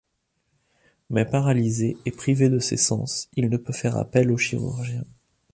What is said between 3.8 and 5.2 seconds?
appel au chirurgien.